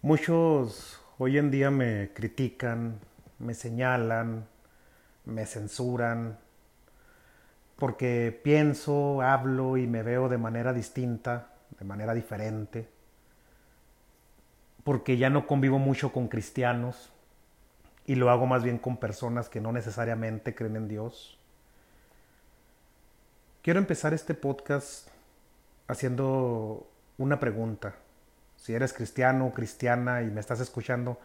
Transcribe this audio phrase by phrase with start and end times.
[0.00, 3.00] Muchos hoy en día me critican,
[3.40, 4.46] me señalan,
[5.24, 6.38] me censuran,
[7.74, 11.48] porque pienso, hablo y me veo de manera distinta,
[11.80, 12.88] de manera diferente,
[14.84, 17.12] porque ya no convivo mucho con cristianos
[18.06, 21.40] y lo hago más bien con personas que no necesariamente creen en Dios.
[23.62, 25.08] Quiero empezar este podcast
[25.88, 27.96] haciendo una pregunta
[28.58, 31.18] si eres cristiano o cristiana y me estás escuchando,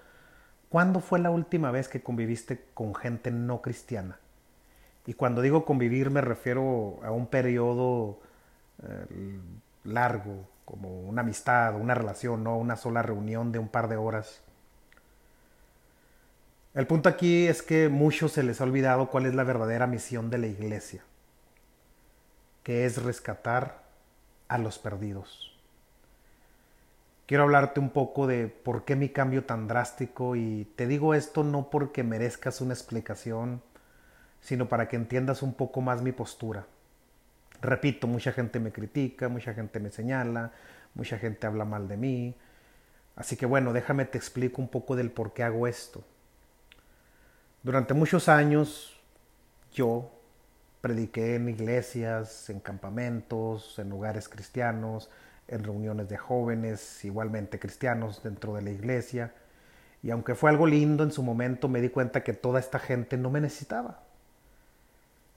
[0.70, 4.20] ¿cuándo fue la última vez que conviviste con gente no cristiana?
[5.05, 8.20] Y cuando digo convivir me refiero a un periodo
[8.84, 9.39] eh,
[9.84, 14.41] largo, como una amistad, una relación, no una sola reunión de un par de horas.
[16.73, 20.30] El punto aquí es que muchos se les ha olvidado cuál es la verdadera misión
[20.30, 21.03] de la iglesia,
[22.63, 23.84] que es rescatar
[24.47, 25.52] a los perdidos
[27.26, 31.44] quiero hablarte un poco de por qué mi cambio tan drástico y te digo esto
[31.44, 33.61] no porque merezcas una explicación,
[34.42, 36.66] sino para que entiendas un poco más mi postura.
[37.62, 40.52] Repito, mucha gente me critica, mucha gente me señala,
[40.95, 42.36] mucha gente habla mal de mí.
[43.16, 46.03] Así que bueno, déjame te explico un poco del por qué hago esto.
[47.62, 49.00] Durante muchos años
[49.72, 50.12] yo
[50.81, 55.09] prediqué en iglesias, en campamentos, en lugares cristianos,
[55.47, 59.33] en reuniones de jóvenes, igualmente cristianos dentro de la iglesia.
[60.02, 63.17] Y aunque fue algo lindo en su momento, me di cuenta que toda esta gente
[63.17, 64.00] no me necesitaba.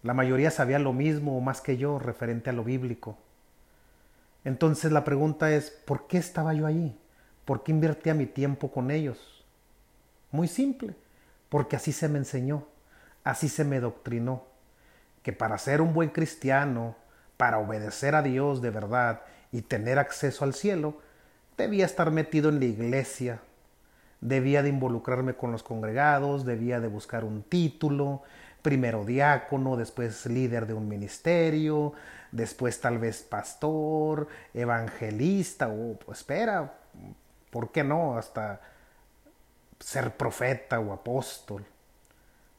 [0.02, 3.18] La mayoría sabía lo mismo o más que yo referente a lo bíblico.
[4.44, 6.96] Entonces la pregunta es, ¿por qué estaba yo allí?
[7.44, 9.44] ¿Por qué invertía mi tiempo con ellos?
[10.30, 10.94] Muy simple,
[11.48, 12.66] porque así se me enseñó,
[13.24, 14.44] así se me doctrinó,
[15.22, 16.96] que para ser un buen cristiano,
[17.36, 20.98] para obedecer a Dios de verdad y tener acceso al cielo,
[21.56, 23.41] debía estar metido en la iglesia,
[24.20, 28.22] debía de involucrarme con los congregados, debía de buscar un título,
[28.62, 31.93] primero diácono, después líder de un ministerio,
[32.32, 36.75] después tal vez pastor, evangelista, o pues espera,
[37.50, 38.19] ¿por qué no?
[38.19, 38.60] Hasta
[39.78, 41.65] ser profeta o apóstol,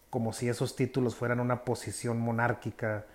[0.10, 3.06] como si esos títulos fueran una posición monárquica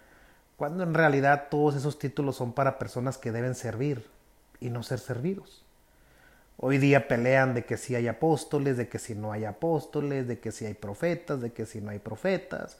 [0.62, 4.06] cuando en realidad todos esos títulos son para personas que deben servir
[4.60, 5.64] y no ser servidos.
[6.56, 10.38] Hoy día pelean de que si hay apóstoles, de que si no hay apóstoles, de
[10.38, 12.78] que si hay profetas, de que si no hay profetas.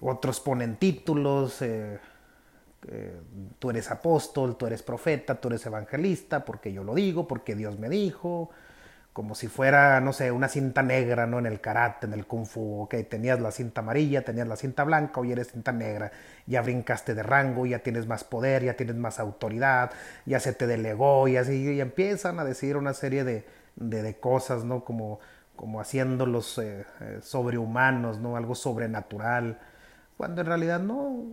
[0.00, 1.98] Otros ponen títulos, eh,
[2.86, 3.20] eh,
[3.58, 7.80] tú eres apóstol, tú eres profeta, tú eres evangelista, porque yo lo digo, porque Dios
[7.80, 8.50] me dijo,
[9.16, 11.38] como si fuera, no sé, una cinta negra, ¿no?
[11.38, 14.84] En el karate, en el kung fu, ok, tenías la cinta amarilla, tenías la cinta
[14.84, 16.12] blanca, hoy eres cinta negra,
[16.46, 19.90] ya brincaste de rango, ya tienes más poder, ya tienes más autoridad,
[20.26, 24.64] ya se te delegó, y así, y empiezan a decir una serie de, de, cosas,
[24.64, 24.84] ¿no?
[24.84, 25.18] Como,
[25.56, 28.36] como haciéndolos eh, eh, sobrehumanos, ¿no?
[28.36, 29.58] Algo sobrenatural,
[30.18, 31.24] cuando en realidad no,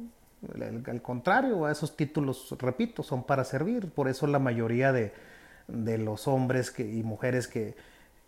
[0.88, 5.33] al contrario, esos títulos, repito, son para servir, por eso la mayoría de
[5.68, 7.76] de los hombres que, y mujeres que,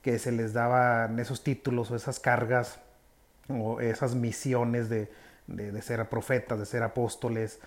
[0.01, 2.79] que se les daban esos títulos o esas cargas
[3.49, 5.09] o esas misiones de,
[5.47, 7.59] de, ser profetas, de ser apóstoles,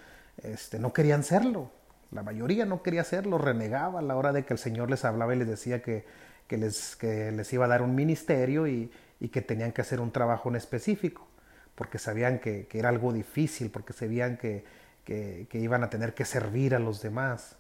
[0.43, 1.71] este, no querían serlo.
[2.11, 5.35] La mayoría no quería serlo, renegaba a la hora de que el Señor les hablaba
[5.35, 6.05] y les decía que,
[6.47, 8.91] que, les, que les iba a dar un ministerio y,
[9.21, 11.29] y, que tenían que hacer un trabajo en específico,
[11.75, 14.65] porque sabían que, que era algo difícil, porque sabían que,
[15.05, 17.57] que, iban a tener que servir a los demás.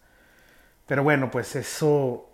[0.89, 2.31] Pero bueno, pues eso,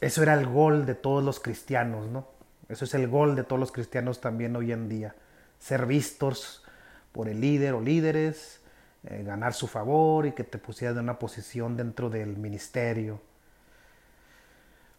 [0.00, 2.26] eso era el gol de todos los cristianos, ¿no?
[2.68, 5.14] Eso es el gol de todos los cristianos también hoy en día.
[5.60, 6.64] Ser vistos
[7.12, 8.60] por el líder o líderes,
[9.04, 13.20] eh, ganar su favor y que te pusieras en una posición dentro del ministerio.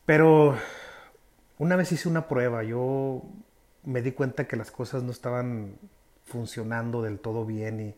[0.06, 0.56] Pero
[1.58, 3.22] una vez hice una prueba, yo
[3.84, 5.76] me di cuenta que las cosas no estaban
[6.24, 7.96] funcionando del todo bien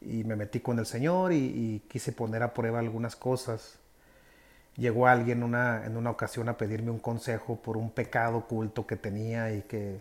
[0.00, 3.80] y, y me metí con el Señor y, y, quise poner a prueba algunas cosas
[4.76, 8.96] llegó alguien una, en una ocasión a pedirme un consejo por un pecado oculto que
[8.96, 10.00] tenía y que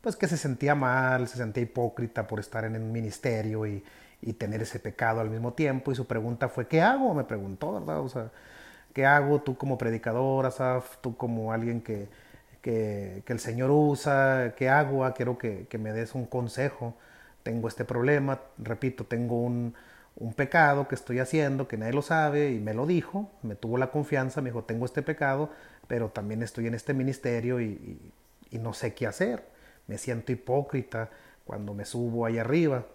[0.00, 3.84] pues que se sentía mal, se sentía hipócrita por estar en un ministerio y,
[4.20, 7.14] y tener ese pecado al mismo tiempo y su pregunta fue ¿qué hago?
[7.14, 8.00] me preguntó, ¿verdad?
[8.00, 8.30] O sea,
[8.94, 12.08] ¿qué hago tú como predicador, Asaf, tú como alguien que,
[12.62, 15.04] que, que el Señor usa, ¿qué hago?
[15.04, 16.94] Ah, quiero que, que me des un consejo,
[17.42, 19.74] tengo este problema, repito, tengo un,
[20.16, 23.78] un pecado que estoy haciendo, que nadie lo sabe, y me lo dijo, me tuvo
[23.78, 25.50] la confianza, me dijo, tengo este pecado,
[25.88, 27.98] pero también estoy en este ministerio y,
[28.52, 29.44] no sé qué hacer.
[29.86, 31.10] Me siento hipócrita
[31.44, 32.86] cuando me subo ahí arriba.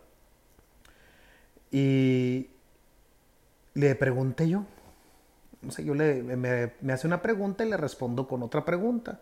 [1.71, 2.51] Y
[3.73, 4.65] le pregunté yo,
[5.61, 9.19] no sé, yo le, me, me hace una pregunta y le respondo con otra pregunta.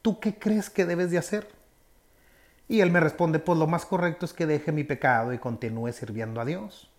[0.00, 1.48] ¿Tú qué crees que debes de hacer?
[2.68, 5.92] Y él me responde, pues lo más correcto es que deje mi pecado y continúe
[5.92, 6.93] sirviendo a Dios.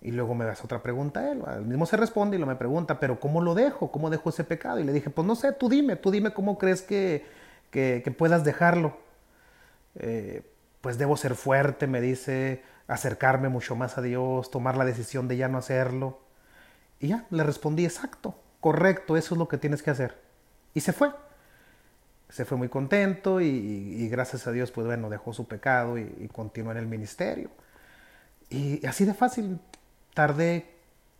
[0.00, 1.42] Y luego me hace otra pregunta a él.
[1.56, 3.90] Él mismo se responde y lo me pregunta, pero ¿cómo lo dejo?
[3.90, 4.78] ¿Cómo dejo ese pecado?
[4.78, 7.26] Y le dije, pues no sé, tú dime, tú dime cómo crees que,
[7.70, 8.96] que, puedas dejarlo.
[9.96, 10.42] Eh,
[10.80, 15.36] pues debo ser fuerte, me dice, acercarme mucho más a Dios, tomar la decisión de
[15.36, 16.20] ya no hacerlo.
[17.00, 20.16] Y ya, le respondí, exacto, correcto, eso es lo que tienes que hacer.
[20.74, 21.10] Y se fue.
[22.28, 26.28] Se fue muy contento y, gracias a Dios, pues bueno, dejó su pecado y, y
[26.28, 27.50] continuó en el ministerio.
[28.50, 29.58] Y así de fácil,
[30.18, 30.66] tardé,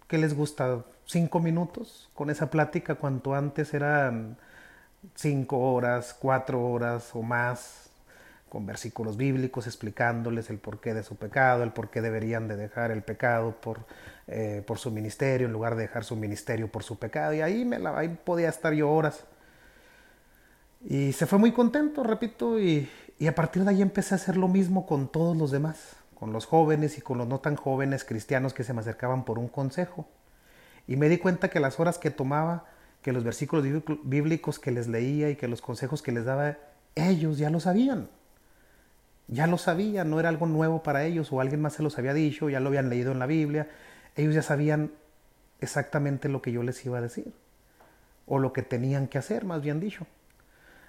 [0.09, 0.85] ¿qué les gusta?
[1.05, 4.37] Cinco minutos con esa plática, cuanto antes eran
[5.15, 7.91] cinco horas, cuatro horas o más,
[8.49, 12.91] con versículos bíblicos explicándoles el porqué de su pecado, el por qué deberían de dejar
[12.91, 13.87] el pecado por,
[14.27, 17.33] eh, por su ministerio, en lugar de dejar su ministerio por su pecado.
[17.35, 19.23] Y ahí, me la, ahí podía estar yo horas.
[20.85, 24.37] Y se fue muy contento, repito, y, y a partir de ahí empecé a hacer
[24.37, 28.05] lo mismo con todos los demás con los jóvenes y con los no tan jóvenes
[28.05, 30.09] cristianos que se me acercaban por un consejo.
[30.88, 32.65] Y me di cuenta que las horas que tomaba,
[33.03, 33.65] que los versículos
[34.03, 36.56] bíblicos que les leía y que los consejos que les daba,
[36.97, 38.09] ellos ya lo sabían.
[39.29, 42.15] Ya lo sabían, no era algo nuevo para ellos o alguien más se los había
[42.15, 43.69] dicho, ya lo habían leído en la Biblia.
[44.17, 44.91] Ellos ya sabían
[45.61, 47.32] exactamente lo que yo les iba a decir
[48.26, 50.05] o lo que tenían que hacer, más bien dicho.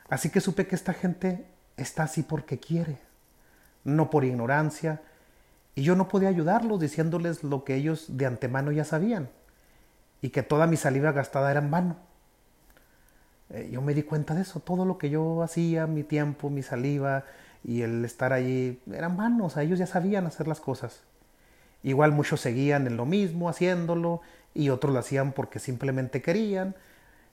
[0.10, 1.46] Así que supe que esta gente
[1.78, 2.98] está así porque quiere,
[3.84, 5.02] no por ignorancia,
[5.80, 9.30] y yo no podía ayudarlos diciéndoles lo que ellos de antemano ya sabían
[10.22, 11.96] y que toda mi saliva gastada era en vano.
[13.50, 16.64] Eh, yo me di cuenta de eso, todo lo que yo hacía, mi tiempo, mi
[16.64, 17.24] saliva
[17.64, 21.04] y el estar allí eran vanos, ellos ya sabían hacer las cosas.
[21.82, 24.20] Igual muchos seguían en lo mismo, haciéndolo,
[24.54, 26.76] y otros lo hacían porque simplemente querían,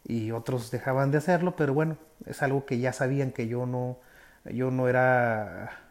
[0.04, 1.96] y otros dejaban de hacerlo, pero bueno,
[2.26, 3.98] es algo que ya sabían que yo no,
[4.44, 5.85] yo no era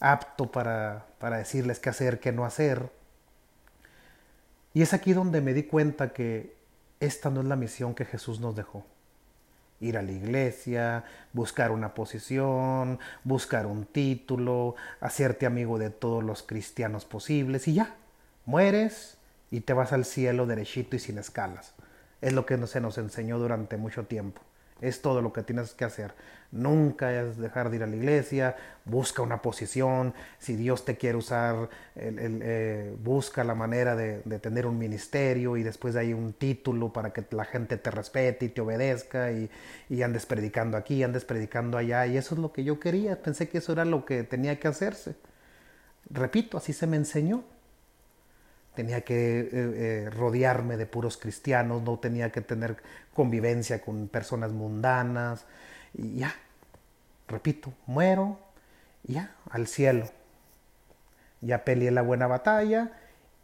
[0.00, 2.90] apto para, para decirles qué hacer, qué no hacer.
[4.74, 6.56] Y es aquí donde me di cuenta que
[7.00, 8.84] esta no es la misión que Jesús nos dejó.
[9.80, 16.42] Ir a la iglesia, buscar una posición, buscar un título, hacerte amigo de todos los
[16.42, 17.94] cristianos posibles y ya,
[18.44, 19.18] mueres
[19.50, 21.74] y te vas al cielo derechito y sin escalas.
[22.20, 24.42] Es lo que se nos enseñó durante mucho tiempo.
[24.80, 26.14] Es todo lo que tienes que hacer.
[26.50, 31.18] Nunca es dejar de ir a la iglesia, busca una posición, si Dios te quiere
[31.18, 36.92] usar, eh, busca la manera de, tener un ministerio y después de ahí un título
[36.92, 39.50] para que la gente te respete y te obedezca y,
[39.90, 42.06] y andes predicando aquí, andes predicando allá.
[42.06, 44.68] Y eso es lo que yo quería, pensé que eso era lo que tenía que
[44.68, 45.16] hacerse.
[46.08, 47.44] Repito, así se me enseñó
[48.78, 52.76] tenía que eh, eh, rodearme de puros cristianos, no tenía que tener
[53.12, 55.46] convivencia con personas mundanas,
[55.94, 56.32] y ya,
[57.26, 58.38] repito, muero,
[59.02, 60.06] ya, al cielo.
[61.40, 62.92] Ya peleé la buena batalla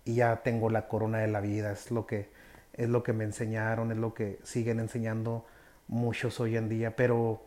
[0.05, 2.29] y ya tengo la corona de la vida, es lo que,
[2.73, 5.45] es lo que me enseñaron, es lo que siguen enseñando
[5.89, 7.43] muchos hoy en día, pero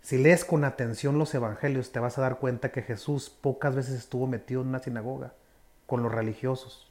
[0.00, 3.94] si lees con atención los evangelios te vas a dar cuenta que Jesús pocas veces
[3.94, 5.32] estuvo metido en una sinagoga
[5.86, 6.90] con los religiosos.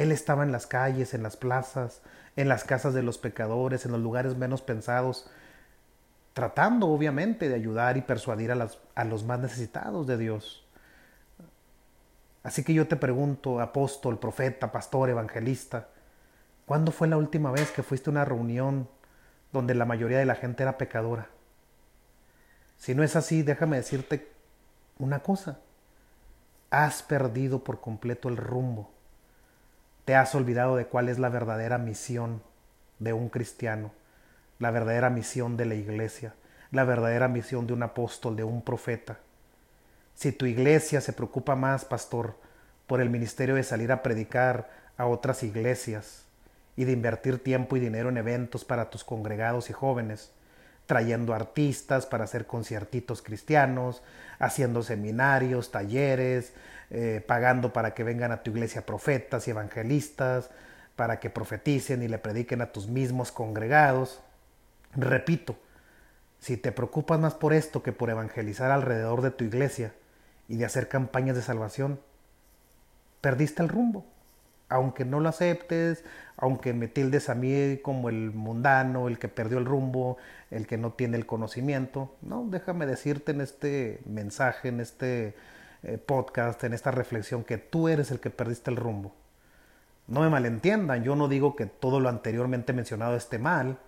[0.00, 2.00] Él estaba en las calles, en las plazas,
[2.34, 5.28] en las casas de los pecadores, en los lugares menos pensados,
[6.32, 10.66] tratando obviamente de ayudar y persuadir a, los más necesitados de Dios.
[12.42, 15.88] Así que yo te pregunto, apóstol, profeta, pastor, evangelista,
[16.64, 18.88] ¿cuándo fue la última vez que fuiste a una reunión
[19.52, 21.28] donde la mayoría de la gente era pecadora?
[22.78, 24.32] Si no es así, déjame decirte
[24.98, 25.58] una cosa.
[26.70, 28.94] Has perdido por completo el rumbo
[30.04, 32.42] te has olvidado de cuál es la verdadera misión
[32.98, 33.92] de un cristiano,
[34.58, 36.34] la verdadera misión de la iglesia,
[36.70, 39.18] la verdadera misión de un apóstol, de un profeta.
[40.14, 42.36] Si tu iglesia se preocupa más, pastor,
[42.86, 46.24] por el ministerio de salir a predicar a otras iglesias
[46.76, 50.32] y de invertir tiempo y dinero en eventos para tus congregados y jóvenes,
[50.90, 54.02] trayendo artistas para hacer conciertitos cristianos,
[54.40, 56.52] haciendo seminarios, talleres,
[56.90, 60.50] eh, pagando para que vengan a tu iglesia profetas y evangelistas,
[60.96, 64.20] para que profeticen y le prediquen a tus mismos congregados.
[64.96, 65.56] Repito,
[66.40, 69.92] si te preocupas más por esto que por evangelizar alrededor de tu iglesia
[70.48, 72.00] y de hacer campañas de salvación,
[73.20, 74.04] perdiste el rumbo.
[74.70, 76.04] Aunque no lo aceptes,
[76.38, 80.16] aunque me tildes a mí como el mundano, el que perdió el rumbo,
[80.50, 85.34] el que no tiene el conocimiento, no, déjame decirte en este mensaje, en este
[85.82, 89.12] eh, podcast, en esta reflexión, que tú eres el que perdiste el rumbo.
[90.06, 93.78] No me malentiendan, yo no digo que todo lo anteriormente mencionado esté mal,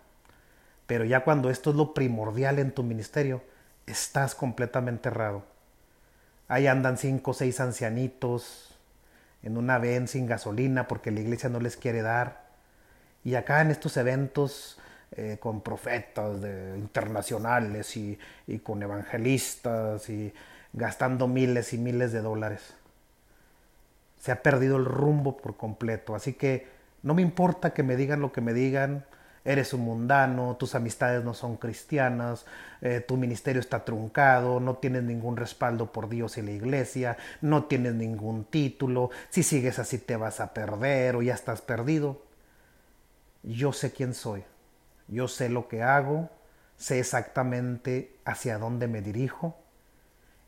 [0.87, 3.43] pero ya cuando esto es lo primordial en tu ministerio,
[3.87, 5.45] estás completamente errado.
[6.49, 8.72] Ahí andan cinco o seis ancianitos
[9.43, 12.43] en una ven sin gasolina porque la iglesia no les quiere dar.
[13.25, 14.79] Y acá en estos eventos
[15.13, 20.33] eh, con profetas de, internacionales y, y con evangelistas y
[20.73, 22.75] gastando miles y miles de dólares
[24.23, 26.15] se ha perdido el rumbo por completo.
[26.15, 26.69] Así que
[27.03, 29.05] no me importa que me digan lo que me digan,
[29.45, 32.47] eres un mundano, tus amistades no son cristianas,
[32.81, 37.65] eh, tu ministerio está truncado, no tienes ningún respaldo por Dios y la iglesia, no
[37.65, 42.23] tienes ningún título, si sigues así te vas a perder o ya estás perdido.
[43.43, 44.45] Yo sé quién soy,
[45.09, 46.31] yo sé lo que hago,
[46.77, 49.57] sé exactamente hacia dónde me dirijo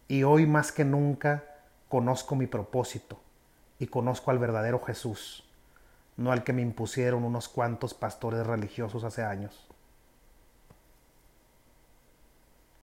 [0.09, 1.45] y hoy más que nunca
[1.89, 3.21] conozco mi propósito
[3.79, 5.44] y conozco al verdadero Jesús,
[6.17, 9.67] no al que me impusieron unos cuantos pastores religiosos hace años.